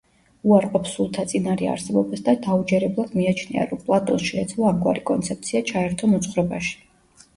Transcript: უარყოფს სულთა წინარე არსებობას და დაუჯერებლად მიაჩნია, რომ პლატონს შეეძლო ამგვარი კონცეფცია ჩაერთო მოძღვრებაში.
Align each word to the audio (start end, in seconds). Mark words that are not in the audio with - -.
უარყოფს 0.51 0.93
სულთა 0.95 1.25
წინარე 1.33 1.67
არსებობას 1.73 2.23
და 2.29 2.35
დაუჯერებლად 2.47 3.13
მიაჩნია, 3.19 3.67
რომ 3.75 3.83
პლატონს 3.91 4.27
შეეძლო 4.33 4.69
ამგვარი 4.71 5.05
კონცეფცია 5.11 5.63
ჩაერთო 5.73 6.11
მოძღვრებაში. 6.15 6.75